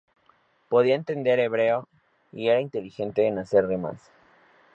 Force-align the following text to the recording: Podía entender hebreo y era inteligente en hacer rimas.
Podía 0.67 0.95
entender 0.95 1.39
hebreo 1.39 1.87
y 2.31 2.47
era 2.47 2.59
inteligente 2.59 3.27
en 3.27 3.37
hacer 3.37 3.67
rimas. 3.67 4.01